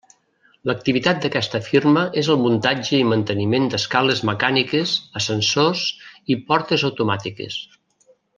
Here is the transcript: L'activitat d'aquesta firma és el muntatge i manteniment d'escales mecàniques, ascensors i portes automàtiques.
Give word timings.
L'activitat 0.69 1.19
d'aquesta 1.25 1.59
firma 1.65 2.05
és 2.21 2.29
el 2.35 2.39
muntatge 2.45 2.95
i 3.01 3.03
manteniment 3.11 3.69
d'escales 3.75 4.23
mecàniques, 4.31 4.95
ascensors 5.21 5.85
i 6.35 6.39
portes 6.49 6.89
automàtiques. 6.91 7.61